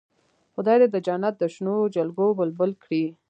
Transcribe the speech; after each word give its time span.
خدای 0.53 0.77
دې 0.81 0.87
د 0.91 0.97
جنت 1.07 1.33
د 1.39 1.43
شنو 1.53 1.75
جلګو 1.95 2.27
بلبل 2.39 2.71
کړي. 2.83 3.05